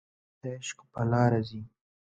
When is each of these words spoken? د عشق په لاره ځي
د 0.41 0.43
عشق 0.55 0.77
په 0.91 1.01
لاره 1.11 1.41
ځي 1.49 1.61